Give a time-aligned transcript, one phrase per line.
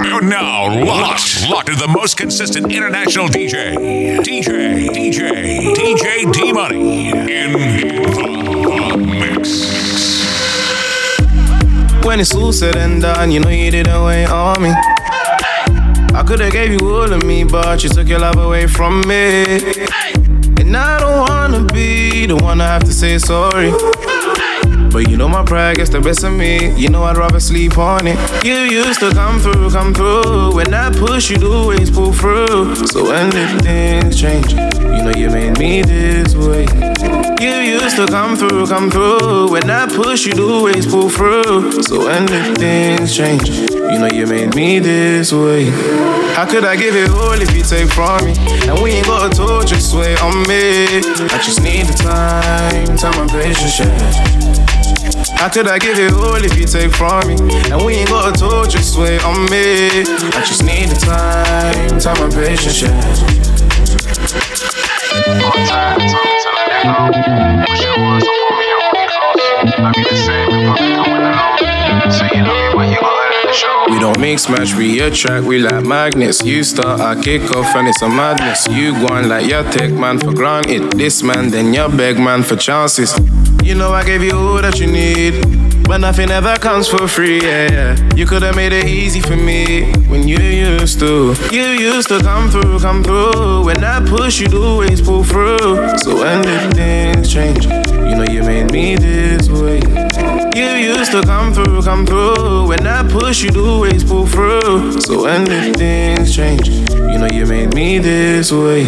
[0.00, 3.74] Now locked, locked to the most consistent international DJ,
[4.22, 9.66] DJ, DJ, DJ D Money in the mix.
[12.06, 14.70] When it's all said and done, you know you didn't wait on me.
[14.70, 19.42] I could've gave you all of me, but you took your love away from me.
[20.60, 23.72] And I don't wanna be the one to have to say sorry.
[24.90, 26.74] But you know my pride gets the best of me.
[26.74, 28.16] You know I'd rather sleep on it.
[28.44, 30.54] You used to come through, come through.
[30.54, 32.74] When I push, you'd always pull through.
[32.86, 34.52] So when things change?
[34.52, 36.66] You know you made me this way.
[37.40, 39.52] You used to come through, come through.
[39.52, 41.82] When I push, you'd always pull through.
[41.82, 42.26] So when
[42.56, 43.48] things change?
[43.48, 45.70] You know you made me this way.
[46.34, 48.34] How could I give it all if you take from me?
[48.68, 51.00] And we ain't got a talk, just wait on me.
[51.30, 54.37] I just need the time, time and patience,
[55.38, 57.36] How could I give it all if you take from me?
[57.70, 60.02] And we ain't got a talk, just wait on me.
[60.34, 63.00] I just need the time, time and patience, yeah.
[65.40, 65.96] Told I.
[66.84, 67.08] I
[72.76, 76.44] we you you don't mix match, we attract, we like magnets.
[76.44, 78.66] You start, I kick off, and it's a madness.
[78.68, 80.92] You go on like your take man for granted.
[80.92, 83.18] This man, then your beg man for chances.
[83.68, 85.44] You know I gave you all that you need.
[85.86, 88.14] But nothing ever comes for free, yeah, yeah.
[88.16, 91.34] You could've made it easy for me when you used to.
[91.52, 93.66] You used to come through, come through.
[93.66, 95.98] When I push, you'd always pull through.
[95.98, 97.66] So when did things change?
[97.66, 99.80] You know you made me this way.
[100.56, 102.37] You used to come through, come through.
[102.68, 105.00] When I push, you'd always pull through.
[105.00, 106.68] So when things change?
[106.68, 108.84] You know you made me this way.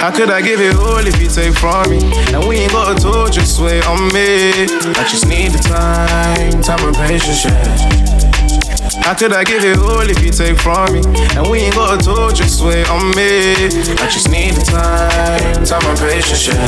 [0.00, 2.00] How could I give it all if you take from me?
[2.34, 4.66] And we ain't got a talk, just wait on me.
[4.98, 9.04] I just need the time, time and patience, yeah.
[9.04, 11.00] How could I give it all if you take from me?
[11.38, 13.70] And we ain't got a talk, just wait on me.
[13.94, 16.66] I just need the time, time and patience, yeah.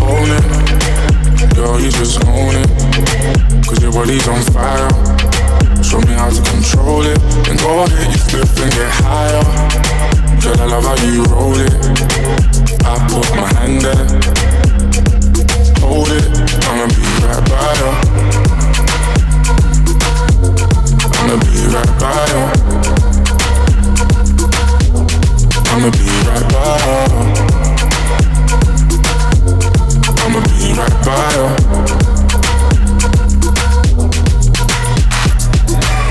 [0.00, 1.54] own it.
[1.54, 3.61] Girl, you just own it.
[3.72, 4.90] Cause your body's on fire.
[5.82, 7.18] Show me how to control it.
[7.44, 9.42] Then go ahead, you flip and get higher.
[10.42, 11.72] Girl, I love how you roll it.
[12.84, 14.06] I put my hand there.
[15.80, 16.28] Hold it,
[16.68, 17.90] I'ma be right by you.
[21.16, 22.44] I'ma be right by you.
[25.72, 26.98] I'ma be right by you.
[30.20, 31.81] I'ma be right by you.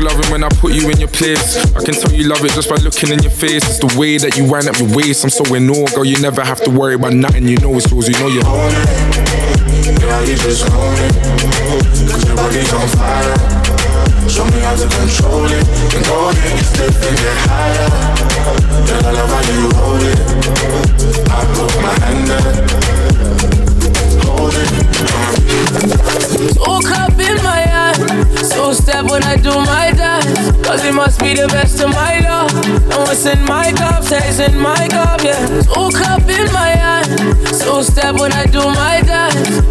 [0.00, 1.58] Loving when I put you in your place.
[1.76, 3.68] I can tell you love it just by looking in your face.
[3.68, 5.24] It's the way that you wind up your waist.
[5.24, 6.06] I'm so in awe, girl.
[6.06, 7.46] You never have to worry about nothing.
[7.46, 8.08] You know it's yours.
[8.08, 8.46] You know you're it.
[10.00, 13.36] Girl, you just your body's on fire.
[14.24, 15.68] Show me how to control it.
[15.92, 17.92] And get higher.
[18.88, 20.16] Girl, I love how you hold it.
[21.28, 22.32] I put my hand.
[24.24, 24.70] Hold it.
[26.88, 27.69] Cup in my
[28.60, 30.50] so step when I do my dance.
[30.66, 32.52] Cause it must be the best of my love.
[32.66, 35.62] And what's in my cup stays in my cup, yeah.
[35.62, 37.08] So cup in my hand,
[37.48, 38.99] so step when I do my.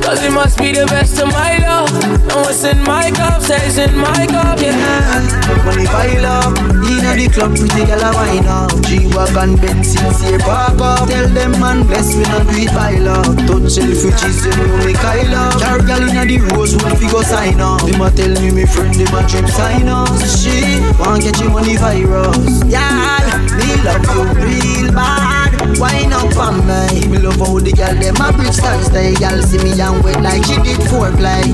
[0.09, 1.93] Cause it must be the best of my love.
[2.01, 5.21] And what's in my cup stays in my cup, yeah.
[5.61, 8.73] Money pile up, in the club, pretty girl a wine up.
[8.89, 11.07] G-Wagon, Benz, sincere park up.
[11.07, 13.37] Tell them man bless me, not do it pile up.
[13.45, 15.61] Touch selfies, them know me Kyle up.
[15.61, 17.85] Car girl inna the rose, wood fi go sign up.
[17.85, 20.09] Them a tell me me friend, them a trip sign up.
[20.25, 22.65] She want get your money virus.
[22.65, 23.29] Yeah,
[23.61, 25.38] me love you real bad.
[25.77, 27.05] Wine up on me.
[27.07, 29.13] Me love how the girl them a bridge stand stay.
[29.15, 31.45] Girl see me and wet like she did foreplay.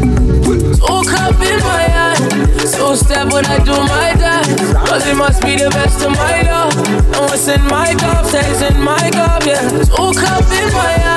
[0.77, 4.73] So cup in my hand, so step when I do my dance.
[4.87, 6.77] Cause it must be the best of my love.
[6.77, 9.83] And what's in my cup stays in my cup, yeah.
[9.83, 11.14] So cup in my hand,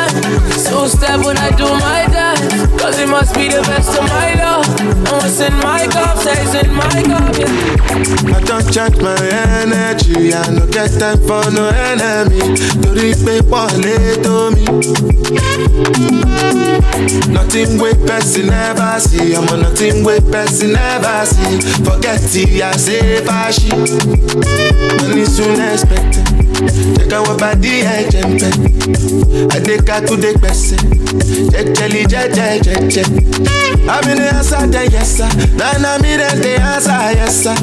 [0.59, 2.67] so step when I do my dance.
[2.81, 4.67] Cause it must be the best of my love.
[4.81, 8.37] And what's in my cup stays in my cup, yeah.
[8.37, 9.17] I don't check my
[9.63, 12.41] energy, I no get time for no enemy.
[12.83, 14.65] Torí pé pọ̀lẹ́ tó me.
[17.33, 21.61] Nothing wey person never see, I'm on nothing wey person never see.
[21.85, 23.71] Forget it, I say fashi.
[25.03, 26.48] Money soon expected.
[26.63, 28.55] Out what body ẹ̀jẹ̀ ń bẹ̀.
[29.57, 30.81] Adéka tó dé gbẹ̀sẹ̀.
[31.53, 33.05] Jẹjẹli jẹjẹ jẹjẹ.
[33.95, 35.29] Àmì ni answer then yes sir.
[35.59, 37.57] Nana mi then dey answer yes sir.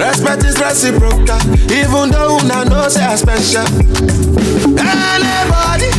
[0.00, 1.40] Respect is reciprocal,
[1.78, 3.66] even though una know say I special.
[4.90, 5.90] Anybody,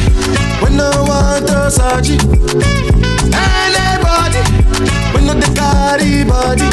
[0.61, 2.17] we no want to surgery.
[3.45, 4.41] Anybody,
[5.13, 6.67] we no dey carry body.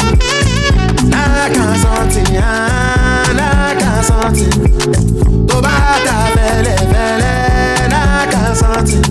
[1.11, 3.84] Nah, can't something, ah, nah, can't
[5.47, 6.15] Tó bá ta
[8.55, 9.03] something.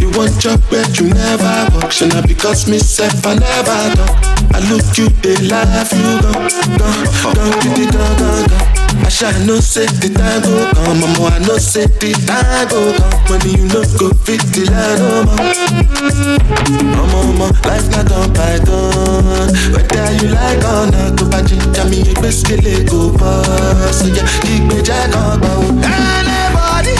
[0.00, 4.16] You want job where you never work, shey na because me sef I never talk.
[4.52, 6.48] I look you, they laugh you gone,
[6.78, 7.04] gone,
[7.34, 8.79] gone, gone, gone, gone.
[9.04, 11.34] I shall know say the time go come, mama.
[11.34, 15.24] I know say the time go come when you no go fit the line no
[15.26, 16.50] more.
[16.82, 19.50] Mama, mama, life not by done.
[19.72, 24.00] Whether you like or not, to buy ginger me a biscuit go pass.
[24.00, 25.40] So yeah, keep me jack on
[25.84, 26.94] Anybody,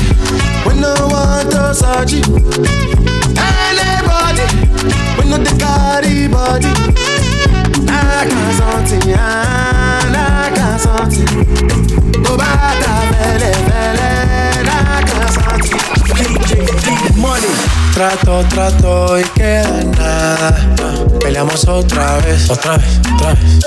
[0.67, 1.75] we no want to
[2.11, 2.23] you.
[3.39, 4.47] Anybody,
[5.19, 5.53] we no the
[6.31, 6.71] body.
[7.89, 11.31] I can't something, I can't something.
[12.25, 14.11] Tó bá ta fẹ́lẹ́fẹ́lẹ́,
[14.67, 15.82] I can't something.
[17.17, 17.53] Money.
[17.94, 20.50] Trato, trato y queda nada.
[21.21, 23.65] Peleamos otra vez, otra vez, otra vez,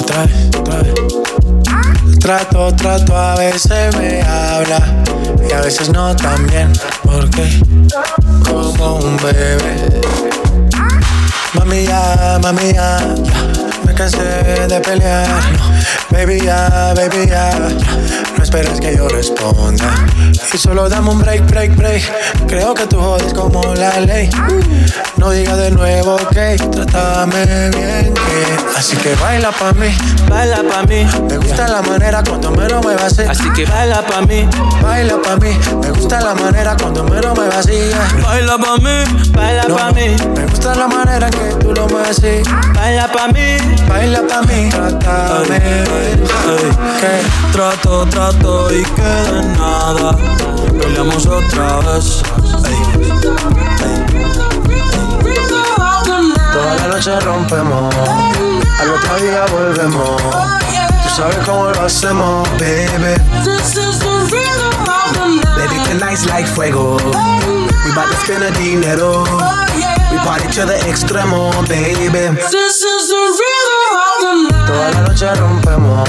[0.00, 0.94] otra vez, otra vez.
[2.20, 4.80] Trato, trato, a veces me habla
[5.48, 6.72] y a veces no también,
[7.04, 7.60] porque
[8.48, 10.00] como un bebé.
[11.54, 12.98] Mami ya, mami ya,
[13.92, 15.26] me cansé de pelear.
[16.10, 17.50] Baby ya, baby ya,
[18.42, 19.94] no esperes que yo responda.
[20.52, 22.02] Y solo dame un break, break, break.
[22.48, 24.28] Creo que tú jodes como la ley.
[25.16, 26.36] No digas de nuevo, ok,
[26.72, 28.76] trátame bien, que.
[28.76, 29.96] Así que baila pa' mí,
[30.28, 33.28] Baila pa' mí, me gusta la manera cuando me lo me vacías.
[33.30, 34.48] así que baila pa' mí,
[34.82, 38.22] Baila pa' mí, me gusta la manera cuando me lo me vacías.
[38.24, 42.00] baila pa' mí, baila No, pa' mí, me gusta la manera que tú lo me
[42.08, 42.42] así.
[42.74, 43.56] baila pa' mí.
[43.88, 46.24] Baila pa' mí, trátame bien.
[47.00, 47.22] Que
[47.52, 48.31] Trato, trato
[48.70, 50.16] y queda en nada.
[50.80, 52.22] Peleamos otra vez.
[56.52, 57.94] toda la noche rompemos,
[58.80, 60.22] al otro día volvemos.
[61.02, 63.14] Tú sabes cómo lo hacemos, baby.
[65.56, 66.96] Baby, tonight's like fuego.
[67.84, 69.24] We bout to spend a dinero.
[70.10, 72.38] We party to the extremo, baby.
[74.66, 76.08] Toda la noche rompemos,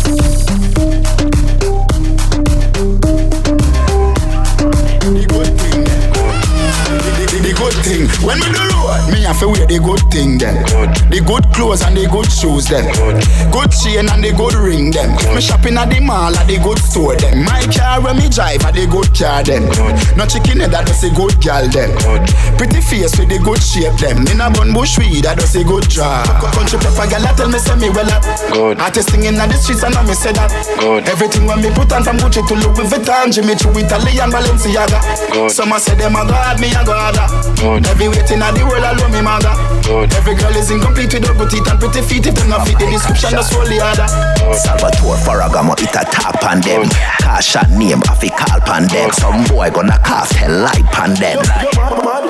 [7.91, 8.07] Thing.
[8.25, 10.63] When we do road, me have to wear the good thing then.
[11.11, 12.87] The good clothes and the good shoes then.
[13.51, 15.11] Good chain and the good ring then.
[15.35, 17.43] Me shopping at the mall at the good store then.
[17.43, 19.67] My car when me drive at the good car then.
[20.15, 21.91] No chicken head that does a good girl then.
[22.55, 24.23] Pretty face with the good shape them.
[24.31, 26.25] In a bun bush weed that does a good job.
[26.55, 28.23] Country pepper girl that tell me say me well up.
[28.53, 28.79] Good.
[28.79, 30.51] Artist singing on the streets and I me say that.
[30.79, 31.07] Good.
[31.11, 34.99] Everything when me put on from Gucci to Louis Vuitton, Jimmy Choo, Italian Balenciaga.
[35.33, 35.51] Good.
[35.51, 37.17] Some a say them a god, me a god.
[37.59, 37.80] Good.
[37.87, 39.53] Every waiting at the world alone me mother.
[39.85, 40.13] Good.
[40.13, 42.25] Every girl is incomplete with good teeth and pretty feet.
[42.27, 44.07] It not fit the description, that's all the other.
[44.53, 46.89] Salvatore Ferragamo it a tap on them.
[47.19, 49.11] Cash and name off a call pan them.
[49.11, 51.39] Some boy gonna cast hell light pan them.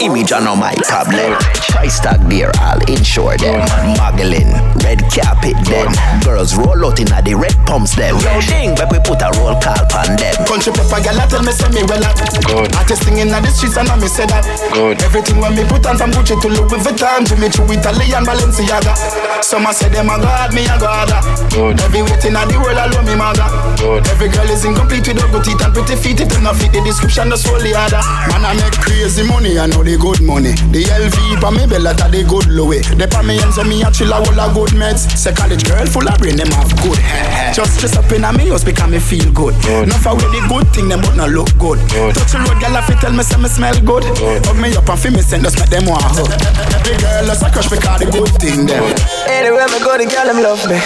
[0.01, 1.37] Image on my problem.
[1.69, 3.61] Price tag there, I'll insure them.
[4.01, 4.49] Muggling,
[4.81, 5.93] red carpet them.
[6.25, 8.17] Girls roll out in the red pumps them.
[8.17, 10.33] Yo ding, but we put a roll call pan them.
[10.49, 12.17] Country pepper girl that tell me say me well up.
[12.49, 12.73] Good.
[12.81, 14.41] Artist singing on the streets and I me say that.
[14.73, 14.97] Good.
[15.05, 18.97] Everything when me put on from Gucci to Louis Vuitton, Jimmy Choo, Italian Balenciaga.
[19.45, 21.13] Some I say them a god, me a god.
[21.53, 21.77] Good.
[21.77, 23.45] Every waiting at the world alone me mother.
[23.77, 24.09] Good.
[24.09, 26.25] Every girl is incomplete with good teeth and pretty feet.
[26.25, 28.01] It not fit the description, that's all the other.
[28.33, 30.57] Man I make crazy money, I know the good money.
[30.73, 33.91] The LV pa me bella ta the good low The pa me ends me a
[33.91, 35.05] chill a whole a good meds.
[35.13, 37.53] Say college girl full of brain brain them have good head.
[37.53, 39.55] Just stress up in a me house because me feel good.
[39.67, 41.79] Enough of the good thing them but not look good.
[42.15, 44.03] Touch the road, girl, if you tell me say me smell good.
[44.47, 46.31] Hug me up and feel me send just make them want hug.
[46.31, 48.83] Every girl just a crush because the good thing them.
[49.27, 50.79] Anywhere me go, the girl them love me.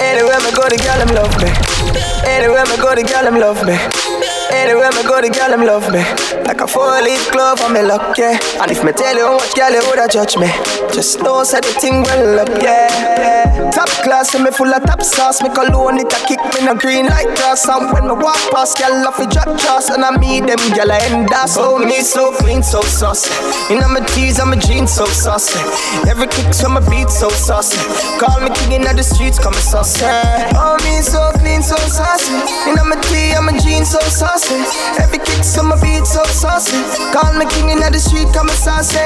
[0.00, 1.48] Anywhere me go, the girl them love me.
[2.24, 4.39] Anywhere me go, the girl them love me.
[4.52, 6.02] Anywhere me go, the girl them love me.
[6.44, 8.38] Like a four-leaf glove on me luck, yeah.
[8.60, 10.50] And if me tell you much girl you woulda judge me,
[10.92, 13.70] just know say the thing well up, yeah.
[13.70, 15.40] Top class, and me full of top sauce.
[15.42, 17.68] Me cologne it a kick me in no green like grass.
[17.68, 20.90] And when me walk past, girl off a drop trust, and I meet them girl
[20.90, 21.56] I end us.
[21.56, 23.30] Oh me so clean, so saucy.
[23.72, 25.58] You know my tees, I'm a jeans so saucy.
[26.10, 27.78] Every kick from my beat so saucy.
[28.18, 30.02] Call me king in the streets, come saucy.
[30.58, 32.34] Oh me so clean, so saucy.
[32.66, 34.39] You know my tee, I'm a jeans so saucy.
[34.98, 36.80] Every kick from my beat so saucy.
[37.12, 38.96] Call me king in the street, come saucy.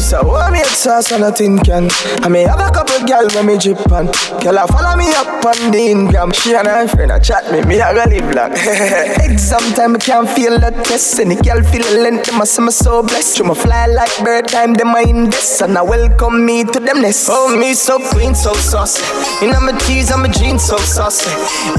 [0.00, 1.90] So what me a sauce on a can.
[2.24, 2.70] I may have a
[3.02, 4.06] girl when me drip on.
[4.42, 6.34] Girl I follow me up on the Instagram.
[6.34, 8.52] She and her friend a chat me, me a go live long.
[9.24, 11.18] Exam time I can't feel the test.
[11.20, 13.36] Any girl feel the length, them a say me so blessed.
[13.36, 15.60] Through my fly like bird time, them a in this.
[15.60, 17.28] And I welcome me to them nest.
[17.30, 19.02] Oh me so clean, so saucy.
[19.44, 21.30] You know my tees, I'm a jeans so saucy.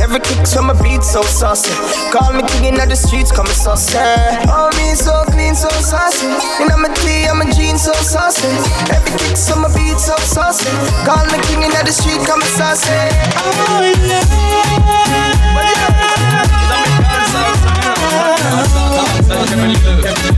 [0.01, 1.72] Every kick from my beat so saucy.
[2.12, 3.98] Call me king in the streets, call me saucy.
[4.50, 6.27] Oh me so clean, so saucy.
[6.60, 8.48] You know my tee, I'm a jeans so saucy.
[8.89, 10.70] Every kick from my beat so saucy.
[11.06, 12.89] Call me king in the street, come and saucy.
[13.38, 13.84] Oh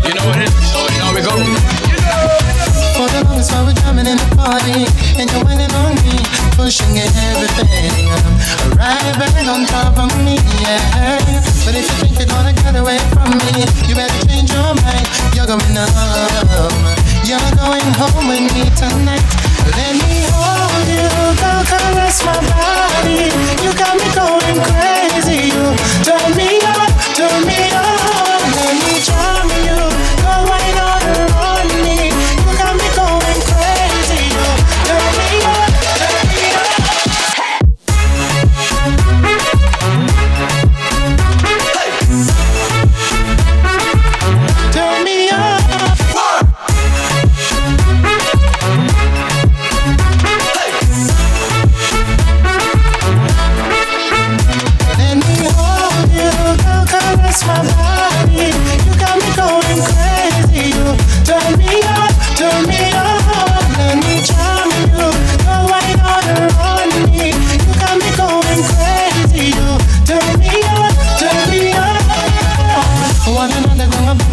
[0.05, 0.53] You know what it is?
[0.72, 1.34] So now we go.
[2.96, 4.88] For the longest while we're jamming in the party
[5.20, 6.15] And you're whining on me
[6.55, 8.08] Pushing everything
[8.72, 11.20] Right back on top of me, yeah
[11.67, 15.03] But if you think you're gonna get away from me You better change your mind
[15.36, 16.88] You're going home
[17.27, 18.45] You're going home with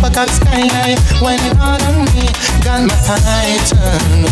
[0.05, 2.27] a cock sky high, when it all on me.
[2.63, 2.97] Got my
[3.67, 4.29] turned,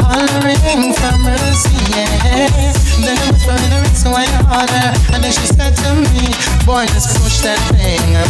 [0.00, 2.72] hollering for mercy, yeah.
[3.00, 6.28] Then I was running the wrist wine harder, and then she said to me,
[6.64, 8.20] Boy, just push that thing,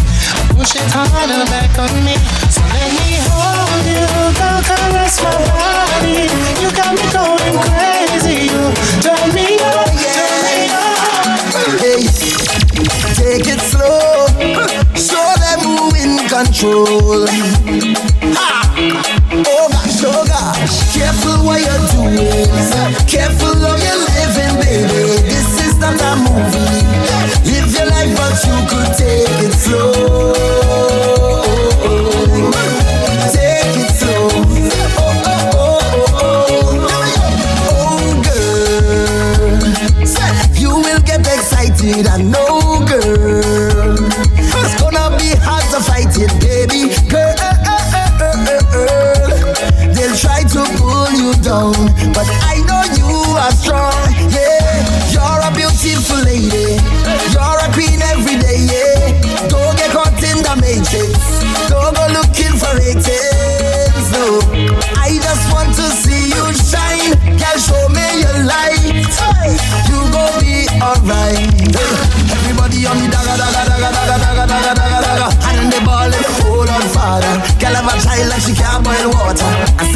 [0.54, 2.14] push it harder back on me.
[2.50, 4.06] So let me hold you,
[4.38, 6.30] go caress my body.
[6.62, 8.62] You got me going crazy, you
[9.02, 10.29] turn me on,
[16.44, 17.26] control.
[18.37, 18.73] Ha!
[19.47, 20.25] Oh gosh, oh.
[20.94, 22.49] Careful what you're doing.
[23.06, 23.69] Careful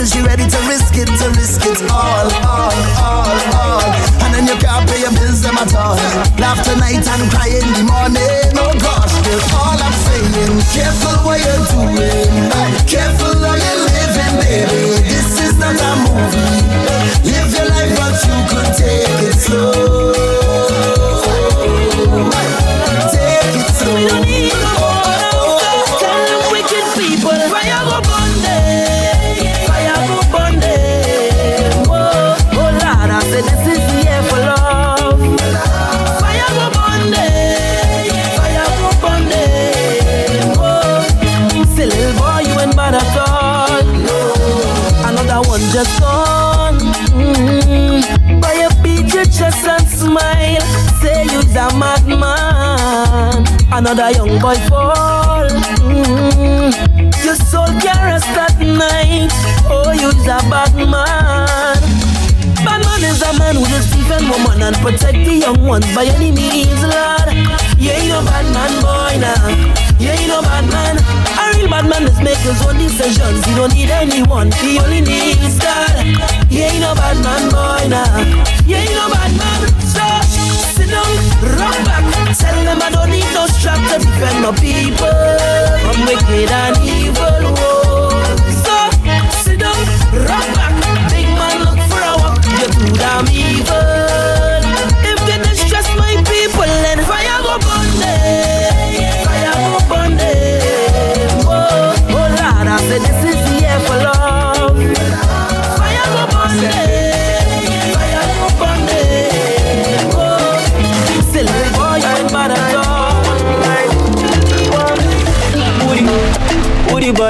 [0.05, 3.89] and still she ready to risk it, to risk it all, all, all, all.
[4.21, 5.97] And then you can't pay your bills them at all.
[6.39, 8.53] Laugh tonight and cry in the morning.
[8.61, 10.61] Oh gosh, that's all I'm saying.
[10.77, 12.51] Careful what you're doing.
[12.87, 13.34] Careful
[49.45, 50.65] chest and smile.
[51.01, 53.45] Say you's a madman.
[53.73, 55.49] Another young boy fall.
[55.85, 57.13] Mm-hmm.
[57.25, 59.33] Your soul can rest at night.
[59.69, 61.81] Oh, you's a bad man.
[62.65, 66.05] Bad man is a man who will defend woman and protect the young ones by
[66.05, 67.29] any means, Lord.
[67.77, 69.85] You ain't no bad man, boy, now.
[70.01, 70.97] You ain't no bad man.
[71.37, 73.45] A real bad man is make his own decisions.
[73.45, 74.51] He don't need anyone.
[74.65, 75.93] He only needs God.
[76.49, 78.55] You ain't no bad man, boy, now.
[78.65, 78.94] You ain't
[83.35, 85.09] I don't need no strap to defend my people
[85.83, 87.44] from wicked and evil.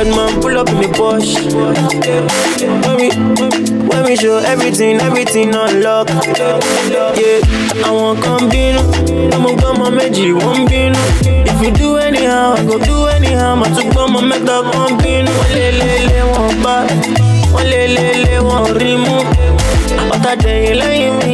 [0.04, 1.52] Bad man, pull up in me Porsche.
[2.84, 3.08] When me,
[3.88, 5.82] when me show everything, everything on.
[5.82, 6.04] Yeah,
[7.84, 8.80] I want come binu,
[9.34, 10.96] I'ma go my meji, one binu.
[11.46, 13.54] If you do anyhow, I go do anyhow.
[13.56, 15.28] My two go my meta come binu.
[15.38, 16.90] One le le le one back,
[17.52, 19.28] one le le le one remove.
[20.14, 21.33] Ọ̀tá dẹ̀yìn lẹ́yìn mi,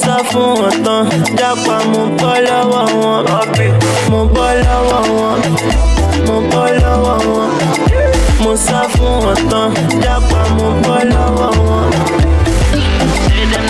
[0.00, 0.74] sá fún wọn
[1.38, 3.22] jápa mo bọ́ lọ́wọ́ wọn.
[4.10, 5.40] Mo bọ́ lọ́wọ́ wọn,
[6.26, 7.50] mo bọ́ lọ́wọ́ wọn.
[8.42, 9.14] Mo sá fún
[10.04, 11.90] jápa mo bọ́ lọ́wọ́ wọn.
[13.26, 13.64] Say them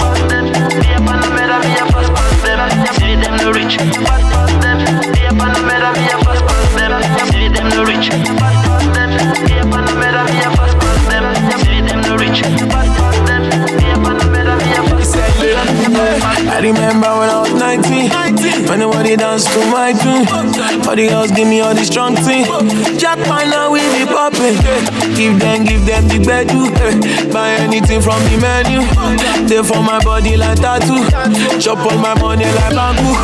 [0.00, 0.46] pass them.
[0.94, 2.08] A Panamera, a pass
[2.44, 2.60] them.
[2.98, 3.48] Say them no
[4.06, 4.41] fast pass.
[16.62, 20.26] Remember when I was 19, when nobody danced to my tune.
[20.86, 22.46] All the girls give me all the strong thing.
[22.98, 24.54] Jack now we be popping.
[25.18, 26.70] Give them, give them the bedu.
[27.32, 28.86] Buy anything from the menu.
[29.48, 31.02] They for my body like tattoo.
[31.58, 33.14] Chop all my money like bamboo.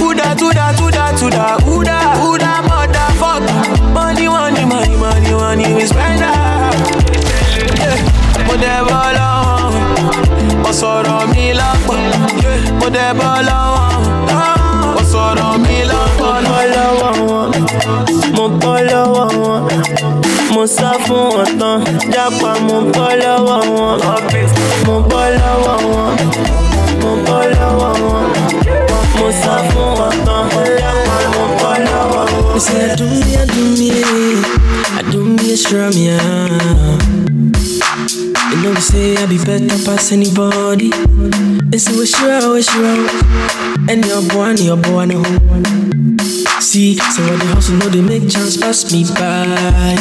[0.00, 1.20] Who that, who that, who that,
[2.64, 3.92] motherfucker.
[3.92, 6.70] Money, money, money, money, money, we spend that.
[8.50, 9.58] Mo dẹ̀ bọ́ lọ́wọ́,
[10.62, 11.96] mo sọ̀rọ̀ mi lọ́pọ̀.
[12.80, 13.88] Mo dẹ̀ bọ́ lọ́wọ́,
[14.94, 16.32] mo sọ̀rọ̀ mi lọ́pọ̀.
[16.74, 17.48] Lọ́wọ́ wọn,
[18.36, 19.60] mo bọ́ lọ́wọ́ wọn.
[20.54, 21.76] Mo sá fún wọn tán,
[22.12, 23.96] jápa mo bọ́ lọ́wọ́ wọn.
[24.86, 26.12] Mo bọ́ lọ́wọ́ wọn,
[27.02, 28.26] mo bọ́ lọ́wọ́ wọn.
[29.18, 30.42] Mo sá fún wọn tán,
[30.80, 32.54] jápa mo bọ́ lọ́wọ́ wọn.
[32.54, 33.06] Me say I do
[33.78, 33.90] me,
[34.98, 35.50] I do me,
[38.60, 40.90] You know we say I be better pass anybody.
[41.70, 43.08] They say we sure, we sure,
[43.88, 45.22] and your boy, your boy, no.
[46.60, 49.96] See, so when they hustle, know they make chance pass me by.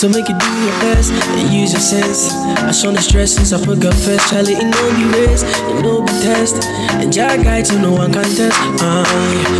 [0.00, 2.32] So make you do your best and use your sense.
[2.32, 4.30] I saw the stress since I put first.
[4.30, 6.64] Charlie, it no be race, it no be test.
[7.04, 8.56] And Jack guide so no one can test.
[8.80, 9.04] Uh.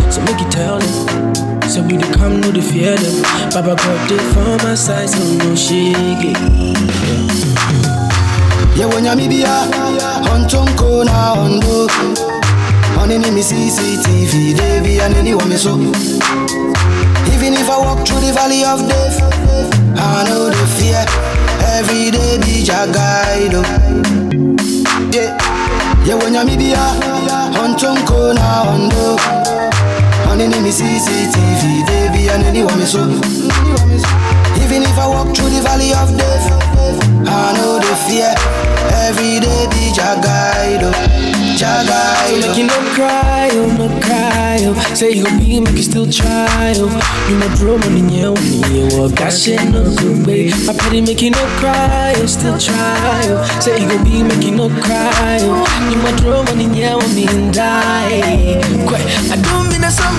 [0.09, 1.35] So make you tell them.
[1.69, 3.21] So we dey come, no dey fear them.
[3.53, 6.33] Baba God dey for my side, so no shake
[8.79, 9.49] yewe nyamibia
[10.35, 11.89] ontonko na ondo
[13.03, 15.79] onini mi cctv devi anini wamiso
[17.33, 19.21] even if i walk through the valley of death
[19.97, 21.05] i know the fear.
[21.79, 25.13] Every day be jagaido oh.
[25.13, 25.37] yeah.
[26.07, 26.79] Yewe nyamibia
[27.65, 29.19] ontonko na ondo
[30.31, 32.99] onini mi cctv devi anini wamiso
[34.63, 36.51] even if i walk through the valley of death
[37.31, 38.33] I know the fear
[39.07, 40.91] every day be Jagaido,
[41.57, 42.47] Jagaido.
[42.47, 44.75] Make you no cry, oh no cry, oh.
[44.95, 46.89] Say you be, make you still try, oh.
[47.29, 48.97] You my bro, money, yeah, money, yeah.
[48.97, 50.51] Well, got shit no good way.
[50.65, 52.25] My petty make you no cry, oh.
[52.25, 53.43] Still try, oh.
[53.59, 55.65] Say you gon' be, make you no cry, oh.
[55.91, 58.61] You my bro, money, yeah, oh, want me and die.
[58.87, 60.15] Quite, I don't mean a song,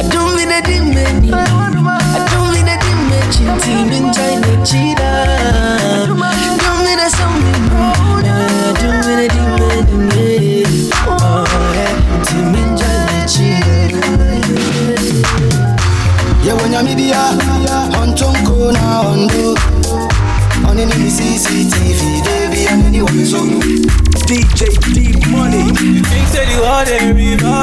[0.00, 1.32] I don't mean a demon.
[1.32, 3.60] I don't mean a demon.
[3.60, 6.39] Team in China, cheetah.
[9.20, 10.64] I don't mean a demon.
[11.76, 12.24] Yeah.
[12.24, 14.00] Team in China, cheetah.
[16.46, 17.18] yewe nyamibia
[18.02, 19.00] ontonko na
[23.26, 23.38] so?
[24.26, 24.60] DJ
[24.94, 24.96] D
[25.30, 25.58] Money.
[25.58, 26.56] You the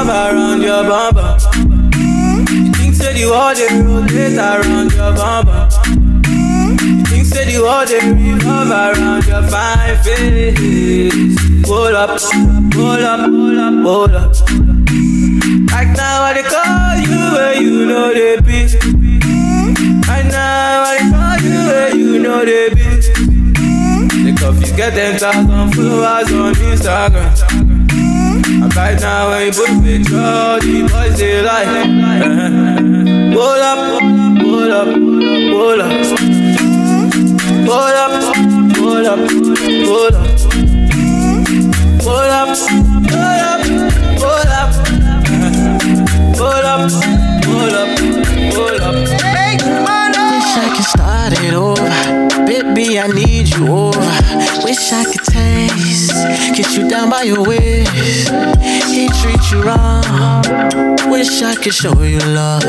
[0.08, 1.38] around your bumper?
[2.84, 3.24] You the
[4.44, 5.12] around your
[7.44, 7.64] the
[8.70, 11.47] around your fine face?
[11.68, 12.18] Hold up,
[12.72, 14.32] hold up, hold up, hold up.
[15.70, 18.60] Right now I call you where you know they be.
[20.08, 22.84] Right now I call you where you know they be.
[24.24, 27.32] Think of you get them thousand followers on Instagram.
[28.62, 31.68] And right now when you put picture, the boys they like.
[33.34, 33.78] Hold up,
[34.40, 34.88] hold up,
[35.52, 35.92] hold up.
[37.68, 38.12] Hold up,
[38.78, 39.18] hold up, hold up.
[39.84, 40.57] Hold up,
[42.08, 42.56] hold up,
[44.20, 44.72] hold up.
[46.38, 46.90] Hold up,
[47.44, 47.98] hold up,
[48.54, 48.94] hold up.
[48.94, 50.08] Oh.
[50.32, 51.88] Wish I could start it over.
[52.46, 54.00] Baby, I need you over.
[54.64, 56.12] Wish I could taste,
[56.56, 57.90] get you down by your waist.
[58.88, 60.04] He treat you wrong.
[61.10, 62.64] Wish I could show you love.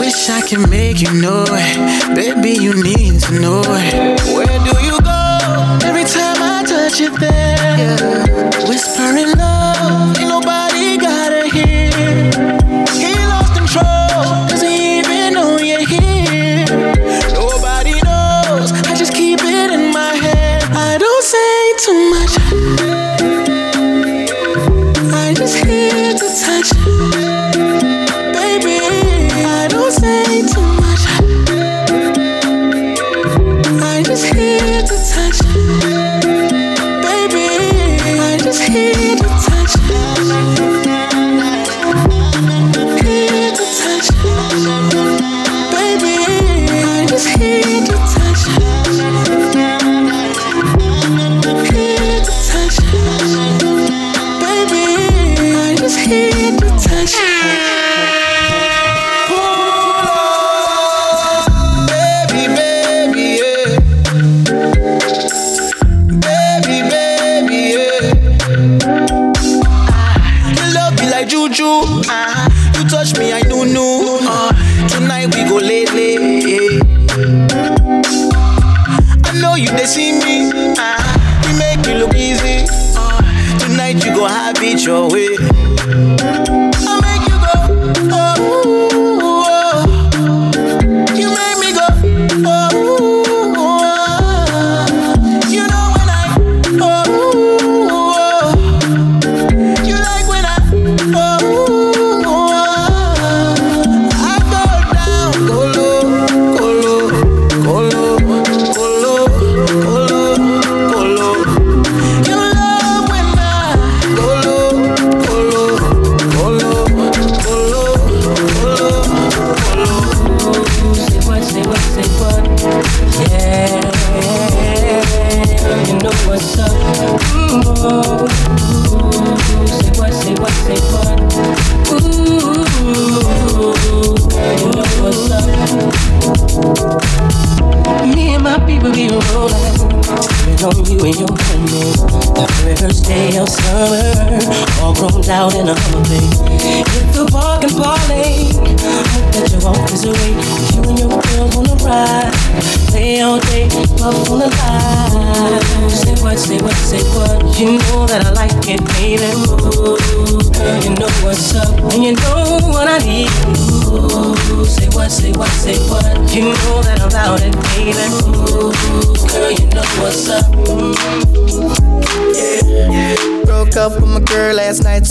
[0.00, 2.14] Wish I could make you know it.
[2.14, 4.20] Baby, you need to know it.
[4.34, 4.65] Where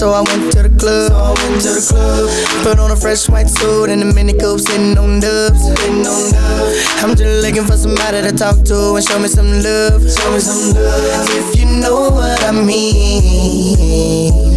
[0.06, 1.10] so I went to the club.
[1.10, 2.30] So I went to the club.
[2.64, 5.66] Put on a fresh white suit and a mini coupe, sitting on dubs.
[5.66, 6.78] Sitting on dubs.
[7.02, 10.06] I'm just looking for somebody to talk to and show me some love.
[10.06, 11.28] Show me some love.
[11.42, 14.55] If you know what I mean.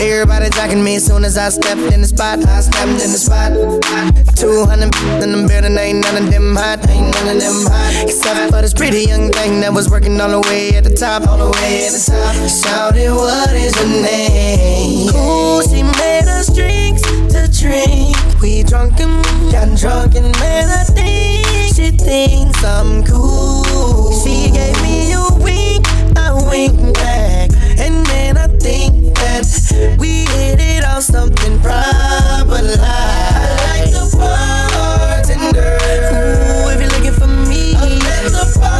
[0.00, 2.38] Everybody jacking me as soon as I stepped in the spot.
[2.46, 3.52] I stepped in the spot.
[4.34, 6.88] 200 in the building, ain't none of them hot.
[6.88, 8.08] Ain't none of them hot.
[8.08, 11.28] Except for this pretty young thing that was working all the way at the top.
[11.28, 12.32] All the way at the top.
[12.48, 15.12] Shouted, what is her name?
[15.12, 17.02] Ooh, she made us drinks
[17.36, 18.16] to drink.
[18.40, 19.20] We drunk and
[19.52, 21.44] got drunk and made her think
[21.76, 24.16] she thinks I'm cool.
[24.24, 25.84] She gave me a wink,
[26.16, 27.50] I wink back.
[27.76, 32.78] And then I think that we hit it on something proper like.
[32.80, 35.78] I like the bartender.
[36.10, 38.79] Ooh, if you're looking for me, I met the bartender.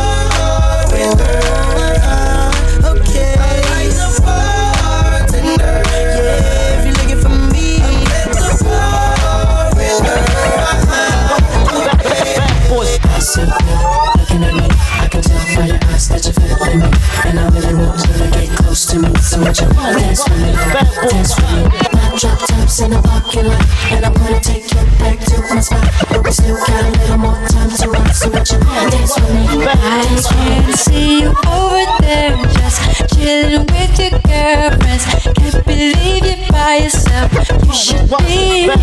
[22.83, 23.63] In the parking lot.
[23.93, 25.85] And I wanna take you back to my spot.
[26.09, 28.13] But we still got a little more time to rock.
[28.15, 28.59] So would you
[28.91, 29.65] dance with me?
[29.67, 32.81] I can see you over there, just
[33.15, 35.05] chilling with your girlfriends.
[35.37, 37.33] Can't believe you're by yourself.
[37.33, 38.81] You should be with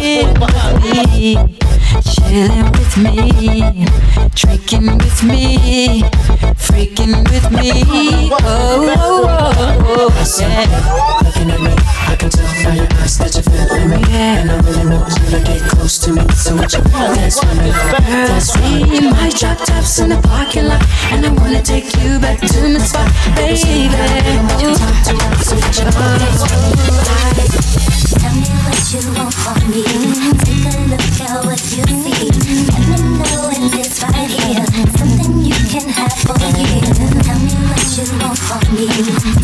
[0.84, 1.67] me,
[2.28, 3.86] chilling with me,
[4.36, 6.04] drinking with me,
[6.60, 8.30] freaking with me.
[8.32, 9.54] Oh, oh,
[9.88, 10.68] oh, yeah.
[11.24, 11.74] Looking at me,
[12.08, 14.02] I can tell by your eyes that you're feeling me.
[14.12, 16.28] And I really want you to get close to me.
[16.36, 17.72] So would you dance with me?
[18.28, 19.10] With me.
[19.10, 22.80] My drop tops in the parking lot, and I wanna take you back to my
[22.80, 23.88] spot, baby.
[24.68, 24.76] Ooh.
[25.48, 26.22] So what you want?
[28.20, 29.84] Tell me what you want from me.
[30.44, 32.30] Take a look at what you see.
[32.72, 34.66] Let me know if it's right here.
[34.98, 36.98] Something you can have for years.
[37.26, 38.88] Tell me what you want from me.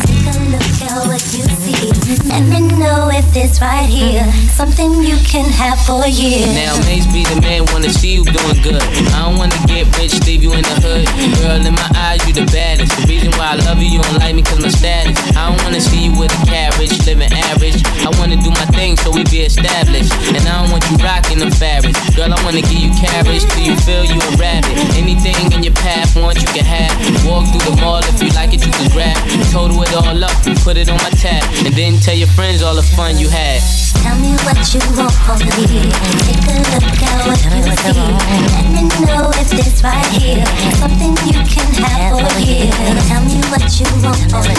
[0.04, 1.92] Take a look at what you see.
[2.28, 4.24] Let me know if it's right here.
[4.54, 6.54] Something you can have for years.
[6.54, 8.82] Now Mase be the man, wanna see you doing good.
[9.14, 11.06] I don't wanna get rich, leave you in the hood.
[11.42, 12.94] Girl, in my eyes, you the baddest.
[12.94, 15.18] The reason why I love you, you don't like me cause my status.
[15.34, 17.82] I don't wanna see you with a carriage, living average.
[18.06, 20.14] I wanna do my thing so we be established.
[20.30, 21.98] And I don't want you rocking the fabrics.
[22.14, 24.74] Girl, I wanna give you carriage till you feel you a rabbit.
[24.94, 26.94] Anything in your path, want you can have.
[27.26, 29.18] Walk through the mall if you like it, you can grab.
[29.50, 31.42] Total it all up, put it on my tab.
[31.66, 33.60] And then tell your friends all the fun you had.
[34.02, 35.88] Tell me what you want from me.
[36.28, 38.04] Take a look at what you see.
[38.52, 40.44] Let me know if it's right here.
[40.76, 42.74] Something you can have for years.
[43.08, 44.56] Tell me what you want from me.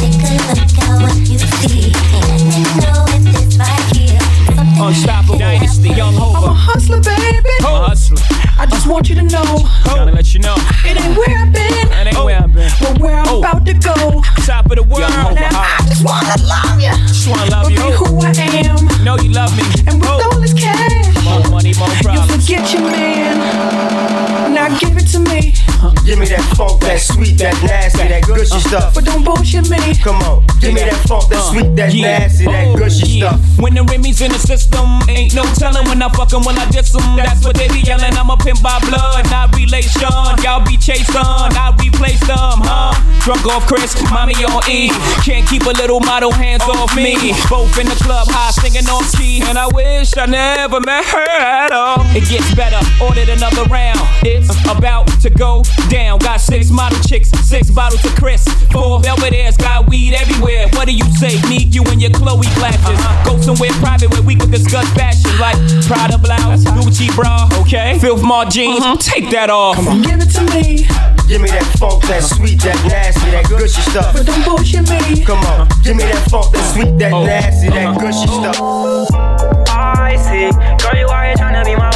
[0.00, 1.92] Take a look at what you see.
[2.26, 4.18] Let me know if it's right here.
[4.80, 6.38] Unstoppable Dynasty, Young Hova.
[6.38, 7.50] I'm a hustler, baby.
[7.60, 8.33] I'm a hustler.
[8.84, 9.64] I just want you to know.
[9.86, 10.54] Gotta let you know.
[10.84, 11.88] It ain't where I've been.
[11.88, 12.68] It ain't where I've been.
[12.82, 13.38] Oh, but where I'm Oh.
[13.38, 14.20] about to go.
[14.44, 15.08] Top of the world.
[15.08, 16.92] Now I just wanna love you.
[17.08, 17.78] Just wanna love But you.
[17.80, 18.32] be who I
[18.68, 19.02] am.
[19.02, 19.64] Know you love me.
[19.88, 22.46] And with all this cash, More money, more problems.
[22.50, 24.52] you forget your man.
[24.52, 25.54] Now give it to me.
[25.84, 25.92] Uh-huh.
[26.08, 28.68] Give me that funk, that sweet, that nasty, that gushy uh-huh.
[28.72, 28.94] stuff.
[28.96, 29.76] But don't bullshit me.
[30.00, 33.36] Come on, give me that funk, that uh, sweet, that nasty, that oh, gushy stuff.
[33.60, 36.64] When the Remy's in the system, ain't no telling when I fuck 'em, when I
[36.72, 37.04] diss 'em.
[37.20, 38.16] That's what they be yelling.
[38.16, 40.08] I'm a pimp by blood, not relation.
[40.40, 42.96] Y'all be chased on, I replace them, huh?
[43.20, 44.88] Drunk off Chris, mommy on E.
[45.20, 47.36] Can't keep a little model hands off me.
[47.52, 49.44] Both in the club, high singing off key.
[49.44, 51.93] And I wish I never met her at all.
[52.14, 53.98] It gets better, ordered another round.
[54.22, 56.20] It's about to go down.
[56.20, 58.44] Got six model chicks, six bottles of Chris.
[58.70, 60.68] Four Belvedere's, got weed everywhere.
[60.74, 61.40] What do you say?
[61.48, 62.86] Need you and your Chloe glasses.
[62.86, 63.34] Uh-huh.
[63.34, 67.98] Go somewhere private where we can discuss fashion, like Prada blouse, Gucci bra, okay?
[67.98, 68.96] Filth Mart jeans, uh-huh.
[69.00, 69.76] take that off.
[69.76, 70.86] Give it to me.
[71.26, 72.36] Give me that funk, that uh-huh.
[72.36, 74.12] sweet, that nasty, that gushy stuff.
[74.12, 75.24] But don't bullshit me.
[75.24, 77.24] Come on, give me that funk, that sweet, that oh.
[77.24, 78.60] nasty, that gushy stuff.
[79.74, 80.52] I see.
[80.84, 81.90] Girl, you out here tryna be my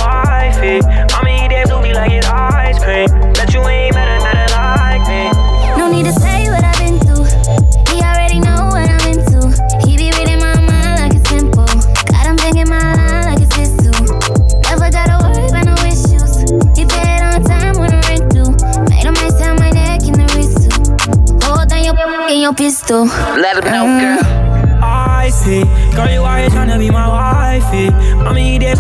[0.49, 0.81] wifey.
[1.15, 3.09] I'ma eat that doobie like it's ice cream.
[3.35, 5.31] Bet you ain't met another like me.
[5.77, 7.25] No need to say what I've been through.
[7.93, 9.53] He already know what I'm into.
[9.85, 11.69] He be reading my mind like it's simple.
[12.09, 13.97] Got him thinking my line like it's his too.
[14.69, 16.49] Never gotta worry about no issues.
[16.77, 18.51] He paid on time when I rent due.
[18.89, 20.77] Made him ice down my neck in the wrist too.
[21.45, 21.97] Hold on your
[22.33, 23.05] in your pistol.
[23.37, 24.01] Let him know, mm.
[24.01, 24.49] girl.
[24.81, 25.65] I see.
[25.95, 27.89] Girl, you out here tryna be my wifey.
[27.89, 28.79] I'ma eat that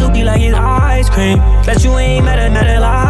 [1.18, 1.38] cream.
[1.66, 3.07] Bet you ain't met another like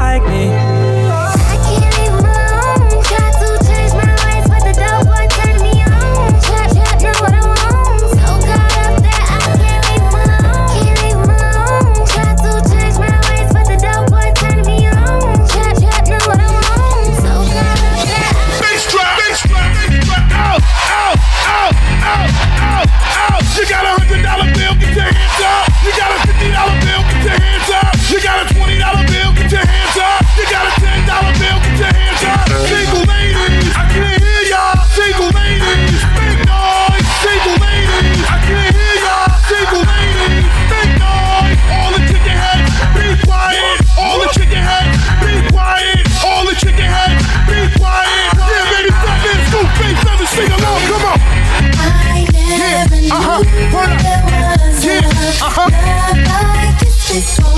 [53.38, 53.44] Yeah,
[53.83, 54.83] uh-huh.
[54.83, 55.07] Yeah,
[55.46, 55.70] uh-huh.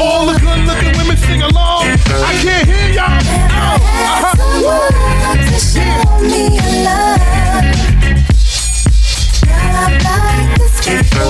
[0.02, 1.84] All the good looking women sing along.
[1.84, 3.16] I can't hear y'all.
[3.16, 4.30] Uh-huh.
[10.84, 11.29] Got